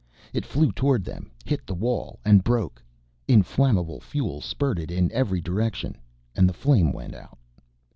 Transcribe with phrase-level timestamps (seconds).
[0.33, 2.81] It flew towards them, hit the wall and broke,
[3.27, 5.95] inflammable fuel spurted in every direction
[6.35, 7.37] and the flame went out.